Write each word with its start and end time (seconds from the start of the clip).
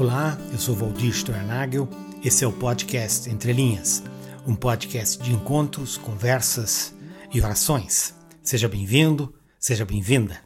Olá, 0.00 0.38
eu 0.50 0.58
sou 0.58 0.74
Valdir 0.74 1.10
Stornagel. 1.10 1.86
Esse 2.24 2.42
é 2.42 2.46
o 2.46 2.52
podcast 2.54 3.28
Entre 3.28 3.52
Linhas, 3.52 4.02
um 4.46 4.54
podcast 4.54 5.22
de 5.22 5.30
encontros, 5.30 5.98
conversas 5.98 6.94
e 7.30 7.38
orações. 7.38 8.14
Seja 8.42 8.66
bem-vindo, 8.66 9.34
seja 9.58 9.84
bem-vinda. 9.84 10.40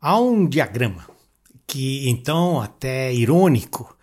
Há 0.00 0.18
um 0.18 0.48
diagrama 0.48 1.06
que, 1.66 2.08
então, 2.08 2.58
até 2.58 3.12
irônico, 3.12 3.94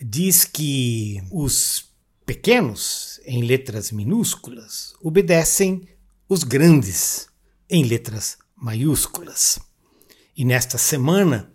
diz 0.00 0.44
que 0.44 1.20
os 1.32 1.92
pequenos, 2.24 3.20
em 3.26 3.42
letras 3.42 3.90
minúsculas, 3.90 4.94
obedecem 5.02 5.88
os 6.28 6.44
grandes, 6.44 7.26
em 7.68 7.82
letras 7.82 8.38
maiúsculas. 8.54 9.58
E 10.36 10.44
nesta 10.44 10.78
semana, 10.78 11.52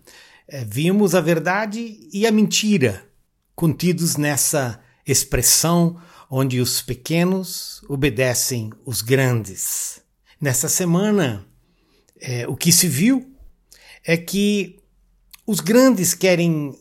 vimos 0.66 1.14
a 1.14 1.20
verdade 1.20 2.08
e 2.12 2.26
a 2.26 2.32
mentira 2.32 3.06
contidos 3.54 4.16
nessa 4.16 4.80
expressão 5.06 6.00
onde 6.30 6.60
os 6.60 6.80
pequenos 6.80 7.82
obedecem 7.88 8.70
os 8.84 9.02
grandes. 9.02 10.00
Nessa 10.40 10.68
semana, 10.68 11.46
é, 12.20 12.46
o 12.46 12.56
que 12.56 12.70
se 12.70 12.86
viu 12.86 13.34
é 14.04 14.16
que 14.16 14.78
os 15.46 15.60
grandes 15.60 16.14
querem 16.14 16.78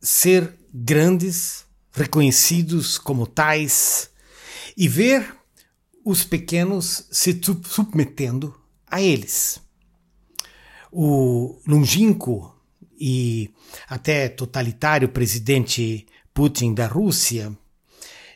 ser 0.00 0.52
grandes, 0.72 1.64
reconhecidos 1.92 2.96
como 2.98 3.26
tais, 3.26 4.10
e 4.76 4.88
ver 4.88 5.36
os 6.04 6.24
pequenos 6.24 7.06
se 7.10 7.38
submetendo 7.64 8.58
a 8.86 9.00
eles. 9.00 9.60
O 10.90 11.60
longínquo 11.66 12.51
e 13.04 13.50
até 13.88 14.28
totalitário 14.28 15.08
presidente 15.08 16.06
Putin 16.32 16.72
da 16.72 16.86
Rússia, 16.86 17.52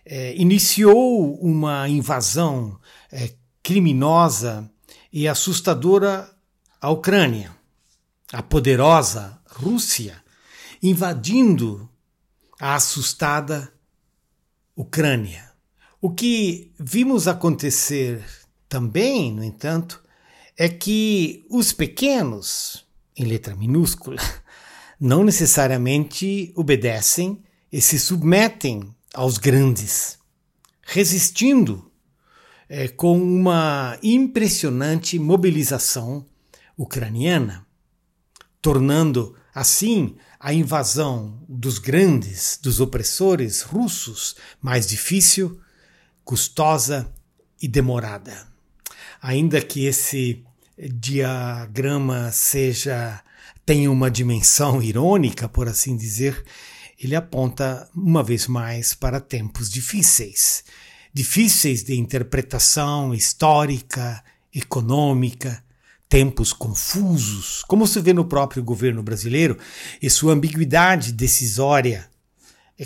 é, 0.04 0.34
iniciou 0.34 1.36
uma 1.40 1.88
invasão 1.88 2.76
é, 3.12 3.32
criminosa 3.62 4.68
e 5.12 5.28
assustadora 5.28 6.28
à 6.80 6.90
Ucrânia. 6.90 7.54
A 8.32 8.42
poderosa 8.42 9.40
Rússia 9.48 10.20
invadindo 10.82 11.88
a 12.58 12.74
assustada 12.74 13.72
Ucrânia. 14.74 15.52
O 16.00 16.10
que 16.10 16.72
vimos 16.78 17.28
acontecer 17.28 18.24
também, 18.68 19.32
no 19.32 19.44
entanto, 19.44 20.02
é 20.56 20.68
que 20.68 21.46
os 21.48 21.72
pequenos, 21.72 22.85
em 23.16 23.24
letra 23.24 23.54
minúscula, 23.56 24.20
não 25.00 25.24
necessariamente 25.24 26.52
obedecem 26.54 27.42
e 27.72 27.80
se 27.80 27.98
submetem 27.98 28.94
aos 29.14 29.38
grandes, 29.38 30.18
resistindo 30.82 31.90
é, 32.68 32.88
com 32.88 33.20
uma 33.20 33.98
impressionante 34.02 35.18
mobilização 35.18 36.26
ucraniana, 36.76 37.66
tornando 38.60 39.34
assim 39.54 40.16
a 40.38 40.52
invasão 40.52 41.42
dos 41.48 41.78
grandes, 41.78 42.58
dos 42.62 42.80
opressores 42.80 43.62
russos, 43.62 44.36
mais 44.60 44.86
difícil, 44.86 45.60
custosa 46.24 47.12
e 47.60 47.66
demorada. 47.66 48.46
Ainda 49.22 49.60
que 49.62 49.86
esse 49.86 50.44
diagrama 50.78 52.30
seja 52.32 53.22
tem 53.64 53.88
uma 53.88 54.10
dimensão 54.10 54.80
irônica, 54.82 55.48
por 55.48 55.68
assim 55.68 55.96
dizer, 55.96 56.44
ele 57.02 57.16
aponta 57.16 57.88
uma 57.94 58.22
vez 58.22 58.46
mais 58.46 58.94
para 58.94 59.20
tempos 59.20 59.68
difíceis. 59.68 60.62
Difíceis 61.12 61.82
de 61.82 61.98
interpretação 61.98 63.12
histórica, 63.12 64.22
econômica, 64.54 65.64
tempos 66.08 66.52
confusos, 66.52 67.64
como 67.66 67.86
se 67.86 68.00
vê 68.00 68.12
no 68.12 68.24
próprio 68.24 68.62
governo 68.62 69.02
brasileiro 69.02 69.58
e 70.00 70.08
sua 70.08 70.32
ambiguidade 70.32 71.12
decisória 71.12 72.08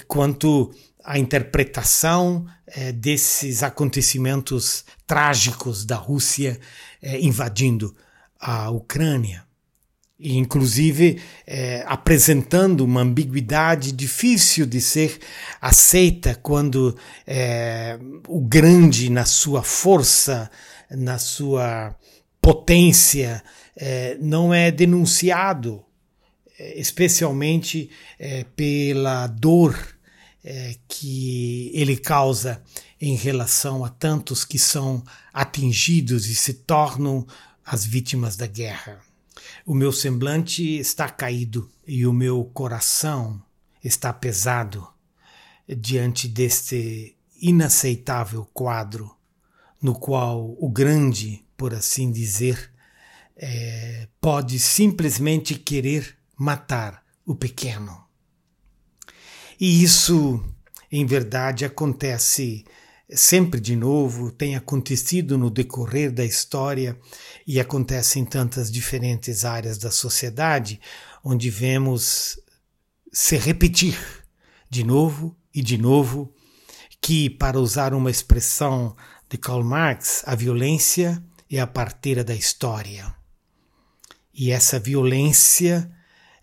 quanto 0.07 0.73
à 1.05 1.19
interpretação 1.19 2.47
eh, 2.67 2.93
desses 2.93 3.63
acontecimentos 3.63 4.85
trágicos 5.07 5.85
da 5.85 5.97
Rússia 5.97 6.59
eh, 7.03 7.21
invadindo 7.21 7.95
a 8.39 8.71
Ucrânia. 8.71 9.45
E 10.19 10.37
inclusive 10.37 11.19
é, 11.47 11.83
apresentando 11.87 12.83
uma 12.83 13.01
ambiguidade 13.01 13.91
difícil 13.91 14.67
de 14.67 14.79
ser 14.79 15.19
aceita 15.59 16.35
quando 16.43 16.95
é, 17.27 17.99
o 18.29 18.39
grande, 18.39 19.09
na 19.09 19.25
sua 19.25 19.63
força, 19.63 20.51
na 20.91 21.19
sua 21.19 21.97
potência, 22.41 23.43
é, 23.75 24.19
não 24.21 24.53
é 24.53 24.71
denunciado, 24.71 25.83
é, 26.59 26.79
especialmente 26.79 27.89
é, 28.19 28.45
pela 28.55 29.27
dor 29.27 29.75
é, 30.45 30.77
que 30.89 31.71
ele 31.75 31.97
causa 31.97 32.63
em 33.01 33.15
relação 33.15 33.85
a 33.85 33.89
tantos 33.89 34.45
que 34.45 34.59
são 34.59 35.03
atingidos 35.33 36.27
e 36.27 36.35
se 36.35 36.55
tornam 36.55 37.27
as 37.65 37.85
vítimas 37.85 38.37
da 38.37 38.47
guerra. 38.47 39.01
O 39.65 39.75
meu 39.75 39.93
semblante 39.93 40.79
está 40.79 41.09
caído 41.09 41.71
e 41.87 42.07
o 42.07 42.13
meu 42.13 42.45
coração 42.45 43.43
está 43.83 44.13
pesado 44.13 44.87
diante 45.69 46.27
deste 46.27 47.17
inaceitável 47.41 48.47
quadro, 48.53 49.15
no 49.81 49.95
qual 49.95 50.57
o 50.59 50.69
grande, 50.69 51.45
por 51.57 51.73
assim 51.73 52.11
dizer, 52.11 52.71
é, 53.37 54.09
pode 54.21 54.59
simplesmente 54.59 55.55
querer 55.55 56.17
matar 56.37 57.03
o 57.25 57.35
pequeno. 57.35 58.10
E 59.61 59.83
isso, 59.83 60.43
em 60.91 61.05
verdade, 61.05 61.67
acontece 61.67 62.65
sempre 63.13 63.61
de 63.61 63.77
novo, 63.77 64.31
tem 64.31 64.57
acontecido 64.57 65.37
no 65.37 65.51
decorrer 65.51 66.11
da 66.11 66.25
história 66.25 66.99
e 67.47 67.61
acontece 67.61 68.19
em 68.19 68.25
tantas 68.25 68.71
diferentes 68.71 69.45
áreas 69.45 69.77
da 69.77 69.91
sociedade, 69.91 70.81
onde 71.23 71.51
vemos 71.51 72.41
se 73.13 73.37
repetir 73.37 73.99
de 74.71 74.83
novo 74.83 75.37
e 75.53 75.61
de 75.61 75.77
novo 75.77 76.33
que, 76.99 77.29
para 77.29 77.61
usar 77.61 77.93
uma 77.93 78.11
expressão 78.11 78.97
de 79.29 79.37
Karl 79.37 79.63
Marx, 79.63 80.23
a 80.25 80.35
violência 80.35 81.23
é 81.51 81.61
a 81.61 81.67
parteira 81.67 82.25
da 82.25 82.35
história. 82.35 83.15
E 84.33 84.53
essa 84.53 84.79
violência 84.79 85.91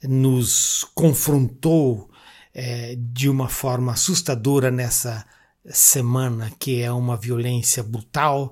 nos 0.04 0.84
confrontou 0.94 2.12
é, 2.58 2.96
de 2.98 3.30
uma 3.30 3.48
forma 3.48 3.92
assustadora 3.92 4.72
nessa 4.72 5.24
semana, 5.64 6.52
que 6.58 6.82
é 6.82 6.92
uma 6.92 7.16
violência 7.16 7.84
brutal, 7.84 8.52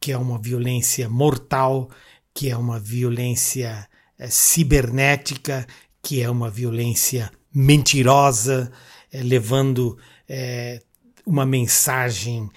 que 0.00 0.10
é 0.10 0.18
uma 0.18 0.40
violência 0.40 1.08
mortal, 1.08 1.88
que 2.34 2.50
é 2.50 2.56
uma 2.56 2.80
violência 2.80 3.88
é, 4.18 4.28
cibernética, 4.28 5.64
que 6.02 6.20
é 6.20 6.28
uma 6.28 6.50
violência 6.50 7.30
mentirosa, 7.54 8.72
é, 9.12 9.22
levando 9.22 9.96
é, 10.28 10.82
uma 11.24 11.46
mensagem 11.46 12.50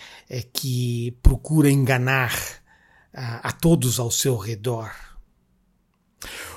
que 0.51 1.15
procura 1.21 1.69
enganar 1.69 2.33
a, 3.13 3.49
a 3.49 3.51
todos 3.51 3.99
ao 3.99 4.09
seu 4.09 4.35
redor. 4.35 4.91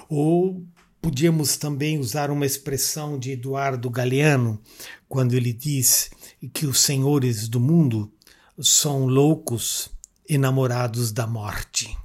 Ou 0.08 0.64
podíamos 1.00 1.56
também 1.56 1.98
usar 1.98 2.30
uma 2.30 2.46
expressão 2.46 3.18
de 3.18 3.32
Eduardo 3.32 3.88
Galeano, 3.88 4.60
quando 5.08 5.34
ele 5.34 5.52
diz 5.52 6.10
que 6.52 6.66
os 6.66 6.80
senhores 6.80 7.48
do 7.48 7.58
mundo 7.58 8.12
são 8.60 9.06
loucos 9.06 9.90
enamorados 10.28 11.10
da 11.10 11.26
morte. 11.26 11.96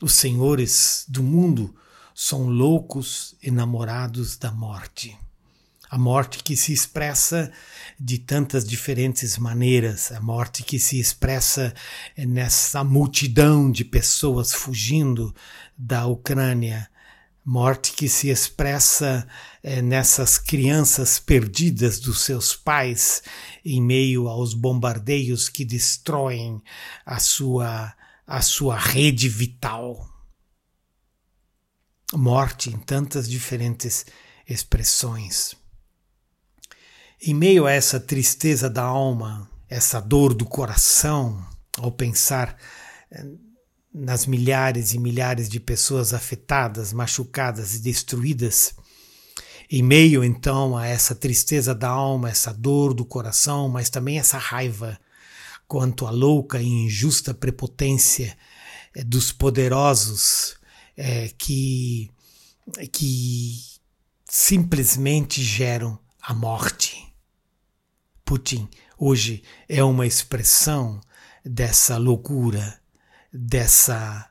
Os 0.00 0.12
senhores 0.14 1.04
do 1.08 1.22
mundo 1.22 1.74
são 2.14 2.48
loucos 2.48 3.34
enamorados 3.42 4.36
da 4.36 4.50
morte. 4.50 5.16
A 5.88 5.98
morte 5.98 6.42
que 6.42 6.56
se 6.56 6.72
expressa 6.72 7.52
de 7.98 8.18
tantas 8.18 8.64
diferentes 8.66 9.38
maneiras, 9.38 10.10
a 10.10 10.20
morte 10.20 10.62
que 10.62 10.78
se 10.78 10.98
expressa 10.98 11.72
nessa 12.16 12.82
multidão 12.82 13.70
de 13.70 13.84
pessoas 13.84 14.52
fugindo 14.52 15.34
da 15.78 16.06
Ucrânia, 16.06 16.88
morte 17.46 17.92
que 17.92 18.08
se 18.08 18.28
expressa 18.28 19.24
é, 19.62 19.80
nessas 19.80 20.36
crianças 20.36 21.20
perdidas 21.20 22.00
dos 22.00 22.22
seus 22.22 22.56
pais 22.56 23.22
em 23.64 23.80
meio 23.80 24.26
aos 24.26 24.52
bombardeios 24.52 25.48
que 25.48 25.64
destroem 25.64 26.60
a 27.04 27.20
sua, 27.20 27.94
a 28.26 28.42
sua 28.42 28.76
rede 28.76 29.28
vital. 29.28 30.08
Morte 32.12 32.68
em 32.68 32.78
tantas 32.78 33.28
diferentes 33.28 34.04
expressões. 34.48 35.54
Em 37.22 37.32
meio 37.32 37.64
a 37.64 37.70
essa 37.70 38.00
tristeza 38.00 38.68
da 38.68 38.82
alma, 38.82 39.48
essa 39.68 40.00
dor 40.00 40.34
do 40.34 40.44
coração, 40.44 41.46
ao 41.78 41.92
pensar 41.92 42.56
eh, 43.10 43.24
nas 43.98 44.26
milhares 44.26 44.92
e 44.92 44.98
milhares 44.98 45.48
de 45.48 45.58
pessoas 45.58 46.12
afetadas, 46.12 46.92
machucadas 46.92 47.74
e 47.74 47.78
destruídas, 47.78 48.74
em 49.70 49.82
meio 49.82 50.22
então 50.22 50.76
a 50.76 50.86
essa 50.86 51.14
tristeza 51.14 51.74
da 51.74 51.88
alma, 51.88 52.28
essa 52.28 52.52
dor 52.52 52.92
do 52.92 53.06
coração, 53.06 53.70
mas 53.70 53.88
também 53.88 54.18
essa 54.18 54.36
raiva 54.36 55.00
quanto 55.66 56.06
à 56.06 56.10
louca 56.10 56.60
e 56.60 56.66
injusta 56.66 57.32
prepotência 57.32 58.36
é, 58.94 59.02
dos 59.02 59.32
poderosos 59.32 60.56
é, 60.94 61.30
que, 61.38 62.10
que 62.92 63.58
simplesmente 64.28 65.42
geram 65.42 65.98
a 66.20 66.34
morte. 66.34 67.02
Putin 68.26 68.68
hoje 68.98 69.42
é 69.66 69.82
uma 69.82 70.06
expressão 70.06 71.00
dessa 71.42 71.96
loucura, 71.96 72.78
dessa, 73.32 74.28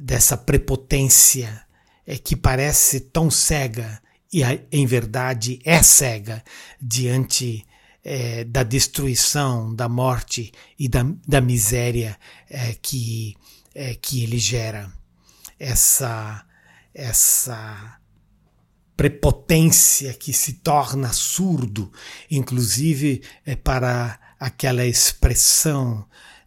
dessa 0.00 0.36
prepotência 0.36 1.64
é, 2.06 2.16
que 2.16 2.36
parece 2.36 3.00
tão 3.00 3.30
cega 3.30 4.00
e 4.32 4.42
em 4.70 4.86
verdade 4.86 5.60
é 5.64 5.82
cega 5.82 6.42
diante 6.80 7.66
é, 8.02 8.44
da 8.44 8.62
destruição, 8.62 9.74
da 9.74 9.88
morte 9.88 10.52
e 10.78 10.88
da, 10.88 11.04
da 11.26 11.40
miséria 11.40 12.18
é, 12.48 12.74
que, 12.80 13.36
é, 13.74 13.94
que 13.94 14.22
ele 14.22 14.38
gera. 14.38 14.90
Essa, 15.58 16.44
essa 16.92 17.98
prepotência 18.96 20.12
que 20.14 20.32
se 20.32 20.54
torna 20.54 21.12
surdo, 21.12 21.92
inclusive 22.30 23.22
é, 23.46 23.54
para 23.54 24.18
aquela 24.40 24.84
expressão 24.84 26.04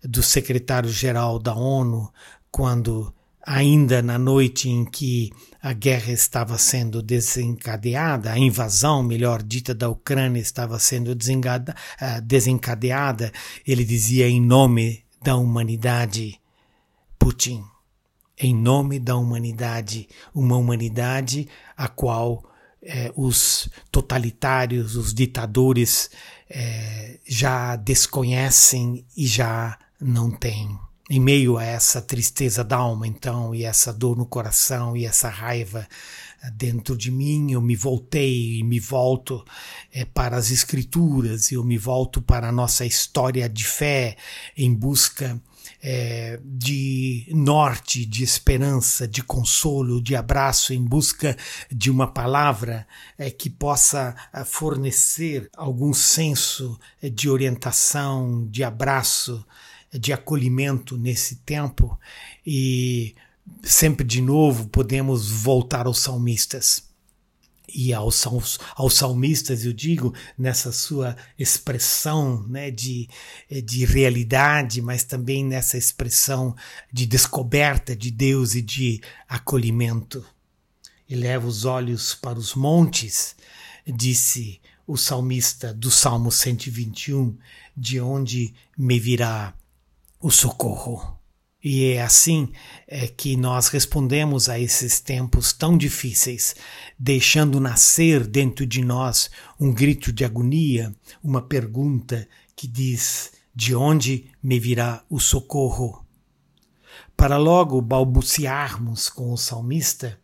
do 0.08 0.22
secretário-geral 0.22 1.40
da 1.40 1.54
ONU, 1.54 2.12
quando 2.52 3.14
ainda 3.46 4.02
na 4.02 4.18
noite 4.18 4.70
em 4.70 4.84
que 4.84 5.32
a 5.62 5.72
guerra 5.72 6.12
estava 6.12 6.58
sendo 6.58 7.02
desencadeada, 7.02 8.32
a 8.32 8.40
invasão, 8.40 9.04
melhor 9.04 9.44
dita, 9.44 9.74
da 9.74 9.90
Ucrânia 9.90 10.40
estava 10.40 10.80
sendo 10.80 11.16
ah, 12.00 12.20
desencadeada, 12.20 13.32
ele 13.66 13.86
dizia 13.86 14.28
em 14.28 14.42
nome 14.42 15.04
da 15.22 15.36
humanidade, 15.36 16.40
Putin, 17.20 17.64
em 18.38 18.54
nome 18.54 19.00
da 19.00 19.16
humanidade, 19.16 20.08
uma 20.34 20.58
humanidade 20.58 21.48
a 21.78 21.88
qual 21.88 22.44
eh, 22.86 23.12
os 23.16 23.68
totalitários, 23.92 24.96
os 24.96 25.12
ditadores 25.12 26.12
eh, 26.48 27.20
já 27.26 27.76
desconhecem 27.76 29.04
e 29.18 29.26
já 29.26 29.76
não 30.00 30.30
têm. 30.30 30.78
Em 31.10 31.20
meio 31.20 31.58
a 31.58 31.64
essa 31.64 32.00
tristeza 32.00 32.64
da 32.64 32.78
alma, 32.78 33.08
então, 33.08 33.56
e 33.56 33.64
essa 33.64 33.92
dor 33.92 34.16
no 34.16 34.26
coração 34.26 34.96
e 34.96 35.04
essa 35.04 35.30
raiva 35.30 35.88
eh, 36.44 36.52
dentro 36.52 36.96
de 36.96 37.10
mim, 37.10 37.52
eu 37.52 37.62
me 37.62 37.76
voltei 37.76 38.60
e 38.60 38.64
me 38.64 38.80
volto 38.80 39.44
é, 39.92 40.06
para 40.06 40.38
as 40.38 40.52
Escrituras, 40.52 41.52
eu 41.52 41.64
me 41.64 41.80
volto 41.80 42.22
para 42.22 42.50
a 42.50 42.52
nossa 42.52 42.86
história 42.86 43.50
de 43.50 43.66
fé 43.66 44.16
em 44.56 44.72
busca 44.72 45.42
é, 45.88 46.40
de 46.44 47.28
norte, 47.30 48.08
de 48.08 48.24
esperança, 48.24 49.08
de 49.08 49.22
consolo, 49.22 50.02
de 50.02 50.16
abraço, 50.16 50.74
em 50.74 50.84
busca 50.84 51.38
de 51.72 51.92
uma 51.92 52.08
palavra 52.08 52.88
é, 53.20 53.30
que 53.30 53.52
possa 53.52 54.16
fornecer 54.46 55.48
algum 55.56 55.94
senso 55.94 56.80
de 57.04 57.30
orientação, 57.30 58.48
de 58.48 58.64
abraço 58.64 59.46
de 59.94 60.12
acolhimento 60.12 60.98
nesse 60.98 61.36
tempo 61.38 62.00
e 62.46 63.16
sempre 63.62 64.04
de 64.04 64.22
novo 64.22 64.68
podemos 64.70 65.30
voltar 65.30 65.86
aos 65.86 66.00
salmistas. 66.00 66.84
E 67.74 67.94
aos, 67.94 68.26
aos 68.76 68.94
salmistas, 68.94 69.66
eu 69.66 69.74
digo, 69.74 70.14
nessa 70.38 70.72
sua 70.72 71.16
expressão 71.38 72.46
né, 72.48 72.70
de, 72.70 73.10
de 73.64 73.86
realidade, 73.86 74.82
mas 74.82 75.04
também 75.04 75.44
nessa 75.44 75.78
expressão 75.78 76.56
de 76.92 77.06
descoberta 77.06 77.96
de 77.96 78.12
Deus 78.12 78.56
e 78.56 78.62
de 78.62 79.02
acolhimento. 79.28 80.26
Eleva 81.10 81.48
os 81.48 81.66
olhos 81.66 82.16
para 82.16 82.40
os 82.40 82.56
montes, 82.56 83.36
disse 83.86 84.60
o 84.88 84.98
salmista 84.98 85.74
do 85.74 85.90
Salmo 85.90 86.32
121, 86.32 87.38
de 87.76 88.00
onde 88.00 88.54
me 88.78 89.00
virá 89.00 89.54
o 90.20 90.32
socorro. 90.32 91.15
E 91.68 91.86
é 91.86 92.02
assim 92.04 92.52
é 92.88 93.08
que 93.08 93.36
nós 93.36 93.70
respondemos 93.70 94.50
a 94.50 94.60
esses 94.60 95.00
tempos 95.00 95.52
tão 95.52 95.76
difíceis, 95.76 96.56
deixando 97.00 97.60
nascer 97.60 98.28
dentro 98.28 98.68
de 98.68 98.84
nós 98.84 99.32
um 99.60 99.74
grito 99.74 100.14
de 100.14 100.24
agonia, 100.24 100.96
uma 101.24 101.42
pergunta 101.42 102.30
que 102.56 102.68
diz: 102.68 103.32
De 103.56 103.74
onde 103.74 104.28
me 104.44 104.60
virá 104.60 105.04
o 105.10 105.20
socorro? 105.20 106.06
Para 107.18 107.36
logo 107.36 107.82
balbuciarmos 107.82 109.10
com 109.10 109.34
o 109.34 109.38
salmista, 109.38 110.20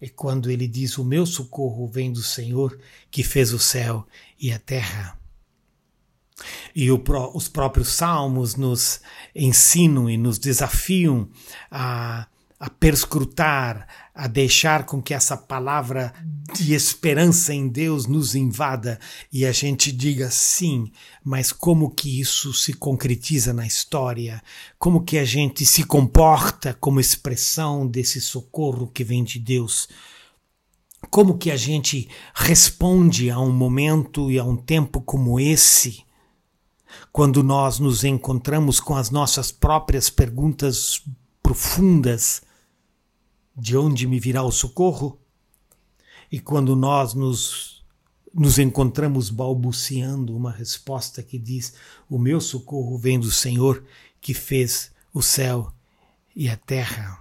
é 0.00 0.08
quando 0.08 0.52
ele 0.52 0.68
diz: 0.68 0.98
O 0.98 1.04
meu 1.04 1.26
socorro 1.26 1.88
vem 1.88 2.12
do 2.12 2.22
Senhor 2.22 2.78
que 3.10 3.24
fez 3.24 3.52
o 3.52 3.58
céu 3.58 4.06
e 4.38 4.52
a 4.52 4.58
terra. 4.60 5.19
E 6.74 6.90
o, 6.90 7.02
os 7.34 7.48
próprios 7.48 7.88
salmos 7.88 8.56
nos 8.56 9.00
ensinam 9.34 10.08
e 10.08 10.16
nos 10.16 10.38
desafiam 10.38 11.28
a, 11.70 12.26
a 12.60 12.68
perscrutar, 12.68 13.88
a 14.14 14.26
deixar 14.26 14.84
com 14.84 15.00
que 15.00 15.14
essa 15.14 15.34
palavra 15.34 16.12
de 16.54 16.74
esperança 16.74 17.54
em 17.54 17.66
Deus 17.66 18.06
nos 18.06 18.34
invada 18.34 19.00
e 19.32 19.46
a 19.46 19.52
gente 19.52 19.90
diga 19.90 20.30
sim, 20.30 20.92
mas 21.24 21.52
como 21.52 21.90
que 21.90 22.20
isso 22.20 22.52
se 22.52 22.74
concretiza 22.74 23.54
na 23.54 23.66
história? 23.66 24.42
Como 24.78 25.02
que 25.02 25.16
a 25.16 25.24
gente 25.24 25.64
se 25.64 25.84
comporta 25.84 26.74
como 26.74 27.00
expressão 27.00 27.86
desse 27.86 28.20
socorro 28.20 28.88
que 28.88 29.02
vem 29.02 29.24
de 29.24 29.38
Deus? 29.38 29.88
Como 31.08 31.38
que 31.38 31.50
a 31.50 31.56
gente 31.56 32.08
responde 32.34 33.30
a 33.30 33.40
um 33.40 33.50
momento 33.50 34.30
e 34.30 34.38
a 34.38 34.44
um 34.44 34.56
tempo 34.56 35.00
como 35.00 35.40
esse? 35.40 36.04
Quando 37.12 37.42
nós 37.42 37.78
nos 37.78 38.04
encontramos 38.04 38.80
com 38.80 38.96
as 38.96 39.10
nossas 39.10 39.50
próprias 39.50 40.08
perguntas 40.08 41.02
profundas: 41.42 42.42
de 43.56 43.76
onde 43.76 44.06
me 44.06 44.18
virá 44.18 44.42
o 44.42 44.52
socorro? 44.52 45.18
E 46.30 46.38
quando 46.38 46.76
nós 46.76 47.12
nos, 47.14 47.84
nos 48.32 48.58
encontramos 48.58 49.30
balbuciando 49.30 50.36
uma 50.36 50.52
resposta 50.52 51.22
que 51.22 51.38
diz: 51.38 51.74
O 52.08 52.18
meu 52.18 52.40
socorro 52.40 52.96
vem 52.96 53.18
do 53.18 53.30
Senhor 53.30 53.84
que 54.20 54.34
fez 54.34 54.92
o 55.12 55.22
céu 55.22 55.72
e 56.34 56.48
a 56.48 56.56
terra. 56.56 57.18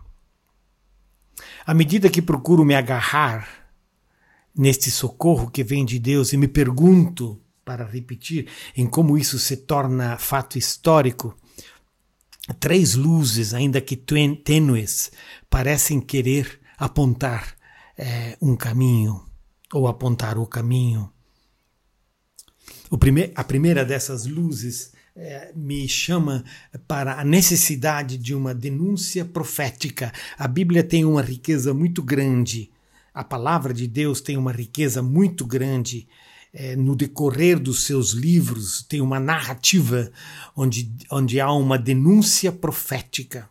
À 1.65 1.73
medida 1.73 2.09
que 2.09 2.21
procuro 2.21 2.63
me 2.63 2.75
agarrar 2.75 3.69
neste 4.55 4.91
socorro 4.91 5.49
que 5.49 5.63
vem 5.63 5.85
de 5.85 5.97
Deus 5.97 6.33
e 6.33 6.37
me 6.37 6.47
pergunto 6.47 7.39
para 7.69 7.85
repetir, 7.85 8.47
em 8.75 8.87
como 8.87 9.15
isso 9.15 9.37
se 9.37 9.55
torna 9.55 10.17
fato 10.17 10.57
histórico. 10.57 11.37
Três 12.59 12.95
luzes, 12.95 13.53
ainda 13.53 13.79
que 13.79 13.95
tênues, 13.95 15.11
parecem 15.51 16.01
querer 16.01 16.59
apontar 16.79 17.55
é, 17.95 18.35
um 18.41 18.55
caminho 18.55 19.23
ou 19.71 19.87
apontar 19.87 20.39
o 20.39 20.47
caminho. 20.47 21.13
O 22.89 22.97
prime 22.97 23.31
a 23.35 23.43
primeira 23.43 23.85
dessas 23.85 24.25
luzes 24.25 24.91
é, 25.15 25.51
me 25.55 25.87
chama 25.87 26.43
para 26.87 27.19
a 27.19 27.23
necessidade 27.23 28.17
de 28.17 28.33
uma 28.33 28.51
denúncia 28.51 29.23
profética. 29.23 30.11
A 30.39 30.47
Bíblia 30.47 30.83
tem 30.83 31.05
uma 31.05 31.21
riqueza 31.21 31.71
muito 31.71 32.01
grande, 32.01 32.71
a 33.13 33.23
palavra 33.23 33.75
de 33.75 33.87
Deus 33.87 34.21
tem 34.21 34.37
uma 34.37 34.51
riqueza 34.51 35.03
muito 35.03 35.45
grande 35.45 36.07
é, 36.53 36.75
no 36.75 36.95
decorrer 36.95 37.59
dos 37.59 37.83
seus 37.83 38.11
livros, 38.11 38.83
tem 38.83 39.01
uma 39.01 39.19
narrativa 39.19 40.11
onde, 40.55 40.91
onde 41.11 41.39
há 41.39 41.51
uma 41.51 41.77
denúncia 41.77 42.51
profética. 42.51 43.49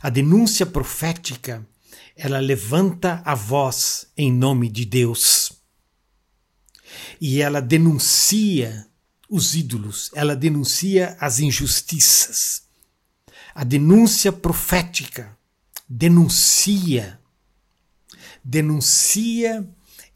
A 0.00 0.08
denúncia 0.08 0.64
profética, 0.64 1.66
ela 2.16 2.38
levanta 2.38 3.20
a 3.24 3.34
voz 3.34 4.06
em 4.16 4.32
nome 4.32 4.68
de 4.68 4.84
Deus. 4.84 5.52
E 7.20 7.42
ela 7.42 7.60
denuncia 7.60 8.86
os 9.28 9.54
ídolos, 9.54 10.10
ela 10.14 10.34
denuncia 10.34 11.16
as 11.20 11.38
injustiças. 11.38 12.62
A 13.54 13.64
denúncia 13.64 14.32
profética 14.32 15.36
denuncia, 15.88 17.18
denuncia 18.44 19.68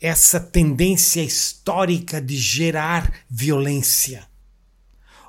essa 0.02 0.40
tendência 0.40 1.22
histórica 1.22 2.20
de 2.20 2.36
gerar 2.36 3.20
violência, 3.30 4.26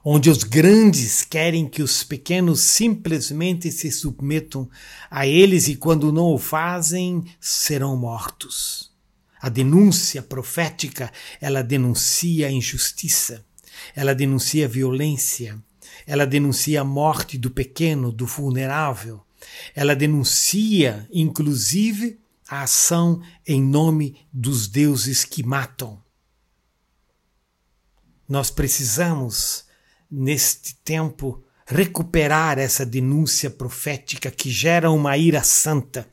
onde 0.04 0.32
os 0.32 0.44
grandes 0.44 1.24
querem 1.24 1.70
que 1.70 1.84
os 1.84 2.04
pequenos 2.04 2.62
simplesmente 2.62 3.72
se 3.72 3.92
submetam 3.92 4.68
a 5.12 5.28
eles 5.28 5.68
e, 5.68 5.76
quando 5.76 6.12
não 6.12 6.34
o 6.34 6.40
fazem, 6.40 7.24
serão 7.40 7.96
mortos. 7.96 8.92
A 9.40 9.48
denúncia 9.48 10.24
profética, 10.24 11.12
ela 11.40 11.62
denuncia 11.62 12.48
a 12.48 12.52
injustiça, 12.52 13.46
ela 13.96 14.16
denuncia 14.16 14.66
a 14.66 14.70
violência, 14.70 15.56
ela 16.08 16.26
denuncia 16.26 16.82
a 16.82 16.86
morte 16.86 17.38
do 17.38 17.52
pequeno, 17.52 18.12
do 18.12 18.26
vulnerável, 18.26 19.22
ela 19.76 19.96
denuncia, 19.96 21.08
inclusive, 21.14 22.23
a 22.48 22.64
ação 22.64 23.22
em 23.48 23.62
nome 23.62 24.26
dos 24.32 24.68
deuses 24.68 25.24
que 25.24 25.44
matam. 25.44 26.02
Nós 28.28 28.50
precisamos, 28.50 29.66
neste 30.10 30.76
tempo, 30.76 31.44
recuperar 31.66 32.58
essa 32.60 32.86
denúncia 32.86 33.50
profética 33.50 34.30
que 34.32 34.50
gera 34.50 34.92
uma 34.92 35.18
ira 35.18 35.44
santa. 35.44 36.08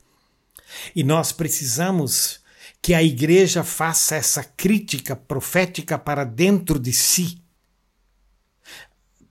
E 0.95 1.03
nós 1.03 1.31
precisamos 1.31 2.41
que 2.81 2.93
a 2.93 3.03
igreja 3.03 3.63
faça 3.63 4.15
essa 4.15 4.43
crítica 4.43 5.15
profética 5.15 5.99
para 5.99 6.23
dentro 6.23 6.79
de 6.79 6.91
si, 6.91 7.41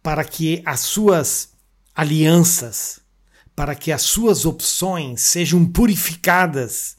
para 0.03 0.25
que 0.25 0.63
as 0.65 0.81
suas 0.81 1.51
alianças, 1.95 3.01
para 3.55 3.75
que 3.75 3.93
as 3.93 4.03
suas 4.03 4.47
opções 4.47 5.21
sejam 5.21 5.67
purificadas 5.67 6.97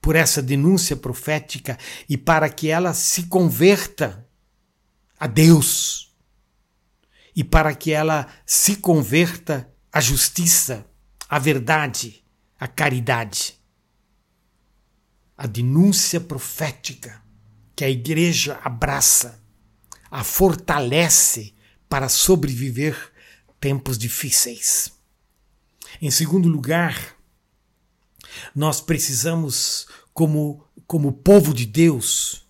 por 0.00 0.16
essa 0.16 0.42
denúncia 0.42 0.96
profética 0.96 1.78
e 2.08 2.16
para 2.16 2.48
que 2.48 2.68
ela 2.68 2.92
se 2.94 3.24
converta 3.24 4.26
a 5.18 5.26
Deus 5.26 6.14
e 7.34 7.44
para 7.44 7.74
que 7.74 7.92
ela 7.92 8.26
se 8.44 8.76
converta 8.76 9.70
à 9.92 10.00
justiça, 10.00 10.84
à 11.28 11.38
verdade, 11.38 12.24
à 12.58 12.66
caridade 12.66 13.62
a 15.42 15.46
denúncia 15.48 16.20
profética 16.20 17.20
que 17.74 17.84
a 17.84 17.90
igreja 17.90 18.60
abraça, 18.62 19.42
a 20.08 20.22
fortalece 20.22 21.52
para 21.88 22.08
sobreviver 22.08 22.96
tempos 23.58 23.98
difíceis. 23.98 24.92
Em 26.02 26.10
segundo 26.10 26.48
lugar, 26.48 27.14
nós 28.56 28.80
precisamos, 28.80 29.86
como, 30.12 30.64
como 30.84 31.12
povo 31.12 31.54
de 31.54 31.64
Deus, 31.64 32.44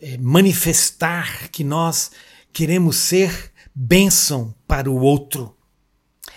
eh, 0.00 0.16
manifestar 0.16 1.50
que 1.50 1.62
nós 1.62 2.10
queremos 2.54 2.96
ser 2.96 3.52
bênção 3.74 4.54
para 4.66 4.90
o 4.90 4.98
outro. 4.98 5.54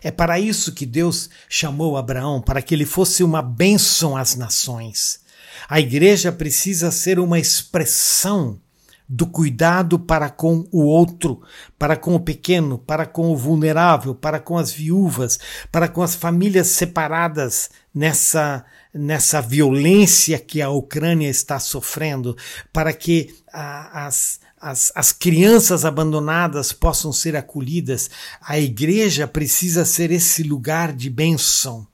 É 0.02 0.12
para 0.12 0.38
isso 0.38 0.74
que 0.74 0.86
Deus 0.86 1.30
chamou 1.48 1.96
Abraão, 1.96 2.42
para 2.42 2.62
que 2.62 2.76
ele 2.76 2.86
fosse 2.86 3.24
uma 3.24 3.42
bênção 3.42 4.18
às 4.18 4.36
nações. 4.36 5.22
A 5.70 5.80
igreja 5.80 6.30
precisa 6.30 6.92
ser 6.92 7.20
uma 7.20 7.40
expressão 7.40 8.60
do 9.08 9.28
cuidado 9.28 10.00
para 10.00 10.30
com 10.30 10.66
o 10.72 10.84
outro, 10.84 11.42
para 11.78 11.96
com 11.96 12.16
o 12.16 12.20
pequeno, 12.20 12.78
para 12.78 13.06
com 13.06 13.32
o 13.32 13.38
vulnerável, 13.38 14.16
para 14.16 14.40
com 14.40 14.58
as 14.58 14.72
viúvas, 14.72 15.40
para 15.72 15.88
com 15.88 16.02
as 16.02 16.16
famílias 16.16 16.68
separadas 16.68 17.70
nessa 17.94 18.66
nessa 18.94 19.42
violência 19.42 20.38
que 20.38 20.62
a 20.62 20.70
Ucrânia 20.70 21.28
está 21.28 21.60
sofrendo, 21.60 22.38
para 22.72 22.94
que 22.94 23.36
as, 23.52 24.40
as, 24.62 24.92
as 24.94 25.12
crianças 25.12 25.84
abandonadas 25.84 26.72
possam 26.72 27.12
ser 27.12 27.36
acolhidas. 27.36 28.12
A 28.40 28.60
igreja 28.60 29.28
precisa 29.28 29.84
ser 29.84 30.12
esse 30.12 30.44
lugar 30.44 30.94
de 30.94 31.10
bênção, 31.10 31.88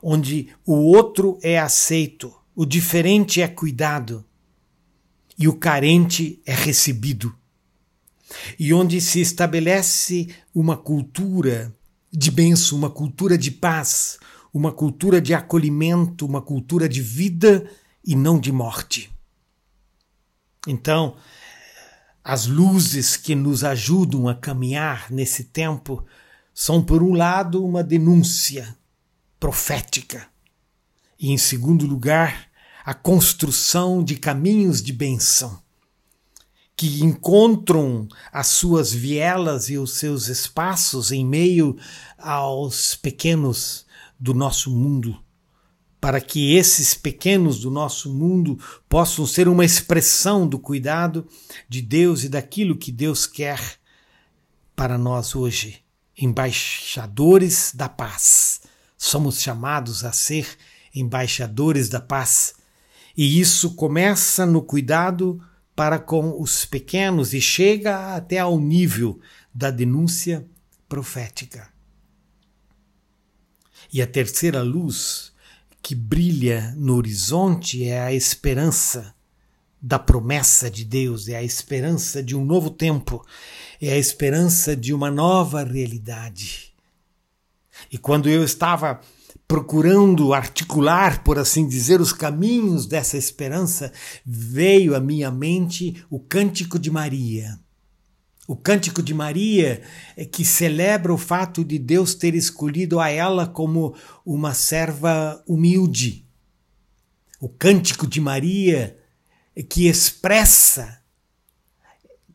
onde 0.00 0.50
o 0.64 0.74
outro 0.74 1.36
é 1.42 1.58
aceito, 1.58 2.32
o 2.54 2.64
diferente 2.64 3.42
é 3.42 3.48
cuidado 3.48 4.24
e 5.42 5.48
o 5.48 5.52
carente 5.52 6.40
é 6.46 6.54
recebido. 6.54 7.34
E 8.56 8.72
onde 8.72 9.00
se 9.00 9.20
estabelece 9.20 10.28
uma 10.54 10.76
cultura 10.76 11.74
de 12.12 12.30
bênção, 12.30 12.78
uma 12.78 12.88
cultura 12.88 13.36
de 13.36 13.50
paz, 13.50 14.20
uma 14.54 14.70
cultura 14.70 15.20
de 15.20 15.34
acolhimento, 15.34 16.24
uma 16.24 16.40
cultura 16.40 16.88
de 16.88 17.02
vida 17.02 17.68
e 18.06 18.14
não 18.14 18.38
de 18.38 18.52
morte. 18.52 19.10
Então, 20.68 21.16
as 22.22 22.46
luzes 22.46 23.16
que 23.16 23.34
nos 23.34 23.64
ajudam 23.64 24.28
a 24.28 24.36
caminhar 24.36 25.10
nesse 25.10 25.42
tempo 25.42 26.06
são, 26.54 26.80
por 26.80 27.02
um 27.02 27.14
lado, 27.14 27.64
uma 27.64 27.82
denúncia 27.82 28.76
profética 29.40 30.24
e, 31.18 31.32
em 31.32 31.38
segundo 31.38 31.84
lugar, 31.84 32.51
a 32.84 32.94
construção 32.94 34.02
de 34.02 34.16
caminhos 34.16 34.82
de 34.82 34.92
benção 34.92 35.62
que 36.82 37.04
encontram 37.04 38.08
as 38.32 38.48
suas 38.48 38.92
vielas 38.92 39.68
e 39.68 39.78
os 39.78 39.92
seus 39.92 40.26
espaços 40.26 41.12
em 41.12 41.24
meio 41.24 41.76
aos 42.18 42.96
pequenos 42.96 43.86
do 44.18 44.34
nosso 44.34 44.68
mundo, 44.68 45.16
para 46.00 46.20
que 46.20 46.56
esses 46.56 46.92
pequenos 46.92 47.60
do 47.60 47.70
nosso 47.70 48.12
mundo 48.12 48.58
possam 48.88 49.26
ser 49.26 49.46
uma 49.46 49.64
expressão 49.64 50.48
do 50.48 50.58
cuidado 50.58 51.24
de 51.68 51.80
Deus 51.80 52.24
e 52.24 52.28
daquilo 52.28 52.76
que 52.76 52.90
Deus 52.90 53.26
quer 53.26 53.60
para 54.74 54.98
nós 54.98 55.36
hoje, 55.36 55.84
embaixadores 56.18 57.72
da 57.74 57.88
paz. 57.88 58.62
Somos 58.98 59.40
chamados 59.40 60.04
a 60.04 60.10
ser 60.10 60.48
embaixadores 60.92 61.88
da 61.88 62.00
paz. 62.00 62.54
E 63.16 63.40
isso 63.40 63.74
começa 63.74 64.46
no 64.46 64.62
cuidado 64.62 65.40
para 65.74 65.98
com 65.98 66.40
os 66.40 66.64
pequenos 66.64 67.32
e 67.34 67.40
chega 67.40 68.14
até 68.14 68.38
ao 68.38 68.58
nível 68.58 69.20
da 69.54 69.70
denúncia 69.70 70.46
profética. 70.88 71.68
E 73.92 74.00
a 74.00 74.06
terceira 74.06 74.62
luz 74.62 75.32
que 75.82 75.94
brilha 75.94 76.72
no 76.76 76.94
horizonte 76.96 77.84
é 77.84 78.00
a 78.00 78.12
esperança 78.12 79.14
da 79.80 79.98
promessa 79.98 80.70
de 80.70 80.84
Deus, 80.84 81.28
é 81.28 81.36
a 81.36 81.42
esperança 81.42 82.22
de 82.22 82.36
um 82.36 82.44
novo 82.44 82.70
tempo, 82.70 83.26
é 83.80 83.92
a 83.92 83.98
esperança 83.98 84.76
de 84.76 84.94
uma 84.94 85.10
nova 85.10 85.64
realidade. 85.64 86.72
E 87.90 87.98
quando 87.98 88.28
eu 88.28 88.44
estava 88.44 89.00
procurando 89.46 90.32
articular, 90.32 91.22
por 91.22 91.38
assim 91.38 91.68
dizer, 91.68 92.00
os 92.00 92.12
caminhos 92.12 92.86
dessa 92.86 93.16
esperança, 93.16 93.92
veio 94.24 94.94
à 94.94 95.00
minha 95.00 95.30
mente 95.30 96.04
o 96.08 96.18
Cântico 96.18 96.78
de 96.78 96.90
Maria. 96.90 97.58
O 98.48 98.56
Cântico 98.56 99.02
de 99.02 99.14
Maria 99.14 99.82
é 100.16 100.24
que 100.24 100.44
celebra 100.44 101.12
o 101.12 101.18
fato 101.18 101.64
de 101.64 101.78
Deus 101.78 102.14
ter 102.14 102.34
escolhido 102.34 102.98
a 102.98 103.08
ela 103.08 103.46
como 103.46 103.94
uma 104.26 104.52
serva 104.52 105.42
humilde. 105.46 106.26
O 107.40 107.48
Cântico 107.48 108.06
de 108.06 108.20
Maria 108.20 108.98
é 109.54 109.62
que 109.62 109.86
expressa 109.86 111.02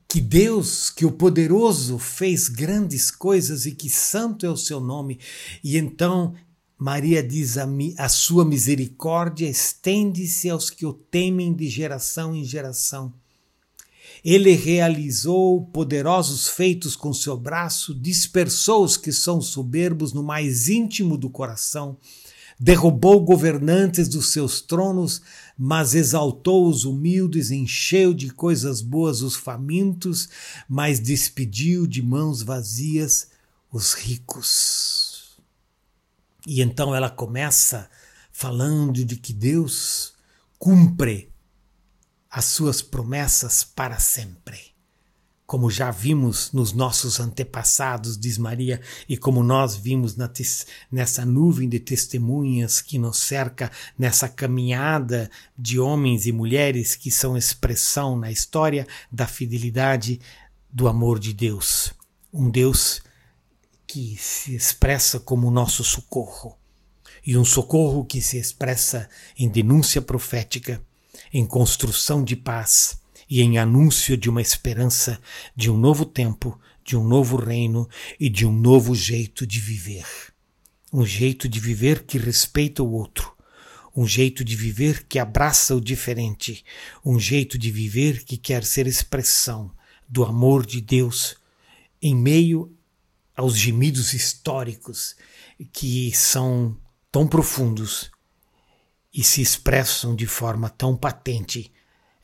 que 0.07 0.21
Deus, 0.21 0.89
que 0.89 1.05
o 1.05 1.11
poderoso 1.11 1.99
fez 1.99 2.47
grandes 2.47 3.11
coisas 3.11 3.65
e 3.65 3.73
que 3.73 3.89
santo 3.89 4.45
é 4.45 4.49
o 4.49 4.55
seu 4.55 4.79
nome. 4.79 5.19
E 5.63 5.77
então 5.77 6.33
Maria 6.77 7.23
diz 7.23 7.57
a, 7.57 7.65
mi, 7.65 7.95
a 7.97 8.07
sua 8.07 8.45
misericórdia 8.45 9.49
estende-se 9.49 10.47
aos 10.47 10.69
que 10.69 10.85
o 10.85 10.93
temem 10.93 11.51
de 11.53 11.67
geração 11.67 12.35
em 12.35 12.43
geração. 12.43 13.11
Ele 14.23 14.51
realizou 14.53 15.65
poderosos 15.65 16.47
feitos 16.47 16.95
com 16.95 17.11
seu 17.13 17.35
braço, 17.35 17.95
dispersou 17.95 18.83
os 18.83 18.95
que 18.95 19.11
são 19.11 19.41
soberbos 19.41 20.13
no 20.13 20.21
mais 20.21 20.69
íntimo 20.69 21.17
do 21.17 21.29
coração, 21.29 21.97
derrubou 22.59 23.21
governantes 23.21 24.07
dos 24.07 24.31
seus 24.31 24.61
tronos, 24.61 25.21
mas 25.57 25.95
exaltou 25.95 26.67
os 26.67 26.85
humildes, 26.85 27.49
encheu 27.49 28.13
de 28.13 28.29
coisas 28.29 28.81
boas 28.81 29.21
os 29.21 29.35
famintos, 29.35 30.29
mas 30.69 30.99
despediu 30.99 31.87
de 31.87 32.03
mãos 32.03 32.43
vazias 32.43 33.29
os 33.71 33.93
ricos. 33.93 35.06
E 36.49 36.61
então 36.61 36.95
ela 36.95 37.09
começa 37.09 37.89
falando 38.31 39.03
de 39.03 39.17
que 39.17 39.33
Deus 39.33 40.13
cumpre 40.57 41.29
as 42.31 42.45
suas 42.45 42.81
promessas 42.81 43.65
para 43.65 43.99
sempre. 43.99 44.77
como 45.47 45.71
já 45.71 45.89
vimos 45.89 46.51
nos 46.51 46.73
nossos 46.73 47.21
antepassados, 47.21 48.17
diz 48.17 48.37
Maria, 48.37 48.81
e 49.07 49.15
como 49.15 49.41
nós 49.41 49.77
vimos 49.77 50.17
nessa 50.91 51.25
nuvem 51.25 51.69
de 51.69 51.79
testemunhas 51.79 52.81
que 52.81 52.99
nos 52.99 53.19
cerca, 53.19 53.71
nessa 53.97 54.27
caminhada 54.27 55.31
de 55.57 55.79
homens 55.79 56.25
e 56.25 56.33
mulheres 56.33 56.97
que 56.97 57.09
são 57.09 57.37
expressão 57.37 58.19
na 58.19 58.29
história 58.29 58.85
da 59.09 59.25
fidelidade 59.25 60.19
do 60.69 60.85
amor 60.89 61.17
de 61.17 61.31
Deus. 61.31 61.93
Um 62.33 62.49
Deus 62.49 63.01
que 63.87 64.17
se 64.17 64.53
expressa 64.53 65.19
como 65.19 65.49
nosso 65.49 65.83
socorro. 65.83 66.57
E 67.25 67.37
um 67.37 67.45
socorro 67.45 68.05
que 68.05 68.21
se 68.21 68.37
expressa 68.37 69.09
em 69.37 69.47
denúncia 69.47 70.01
profética, 70.01 70.81
em 71.33 71.45
construção 71.45 72.23
de 72.23 72.35
paz 72.35 72.99
e 73.29 73.41
em 73.41 73.57
anúncio 73.57 74.17
de 74.17 74.29
uma 74.29 74.41
esperança 74.41 75.19
de 75.55 75.71
um 75.71 75.77
novo 75.77 76.05
tempo, 76.05 76.59
de 76.83 76.95
um 76.95 77.03
novo 77.03 77.37
reino 77.37 77.89
e 78.19 78.29
de 78.29 78.45
um 78.45 78.51
novo 78.51 78.93
jeito 78.93 79.47
de 79.47 79.59
viver. 79.59 80.05
Um 80.91 81.05
jeito 81.05 81.49
de 81.49 81.59
viver 81.59 82.03
que 82.03 82.17
respeita 82.17 82.83
o 82.83 82.91
outro, 82.91 83.33
um 83.95 84.07
jeito 84.07 84.43
de 84.43 84.55
viver 84.55 85.05
que 85.07 85.19
abraça 85.19 85.75
o 85.75 85.81
diferente, 85.81 86.63
um 87.03 87.19
jeito 87.19 87.57
de 87.57 87.71
viver 87.71 88.23
que 88.23 88.37
quer 88.37 88.63
ser 88.63 88.87
expressão 88.87 89.71
do 90.07 90.23
amor 90.23 90.65
de 90.65 90.79
Deus 90.79 91.35
em 92.01 92.15
meio 92.15 92.76
aos 93.37 93.55
gemidos 93.55 94.15
históricos 94.15 95.15
que 95.71 96.11
são 96.15 96.75
tão 97.11 97.27
profundos 97.27 98.09
e 99.13 99.23
se 99.23 99.43
expressam 99.43 100.15
de 100.15 100.25
forma 100.25 100.69
tão 100.71 100.97
patente 100.97 101.71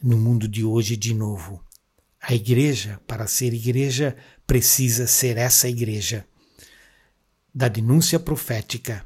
no 0.01 0.17
mundo 0.17 0.48
de 0.48 0.63
hoje 0.63 0.98
de 0.98 1.13
novo. 1.13 1.63
A 2.20 2.34
igreja, 2.34 3.00
para 3.05 3.27
ser 3.27 3.53
igreja, 3.53 4.17
precisa 4.48 5.05
ser 5.05 5.38
essa 5.38 5.70
igreja 5.70 6.27
da 7.53 7.67
denúncia 7.67 8.20
profética, 8.20 9.05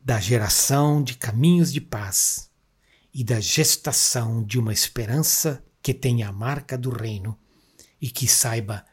da 0.00 0.18
geração 0.18 1.00
de 1.00 1.14
caminhos 1.14 1.72
de 1.72 1.80
paz 1.80 2.50
e 3.14 3.22
da 3.22 3.38
gestação 3.38 4.42
de 4.42 4.58
uma 4.58 4.72
esperança 4.72 5.64
que 5.80 5.94
tenha 5.94 6.28
a 6.28 6.32
marca 6.32 6.76
do 6.76 6.90
reino 6.90 7.38
e 8.00 8.10
que 8.10 8.26
saiba 8.26 8.84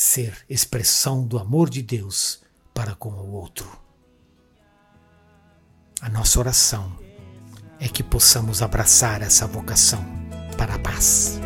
ser 0.00 0.44
expressão 0.48 1.26
do 1.26 1.36
amor 1.40 1.68
de 1.68 1.82
Deus 1.82 2.40
para 2.72 2.94
com 2.94 3.08
o 3.08 3.32
outro. 3.32 3.68
A 6.00 6.08
nossa 6.08 6.38
oração 6.38 6.96
é 7.80 7.88
que 7.88 8.04
possamos 8.04 8.62
abraçar 8.62 9.22
essa 9.22 9.44
vocação 9.44 10.04
para 10.56 10.76
a 10.76 10.78
paz. 10.78 11.40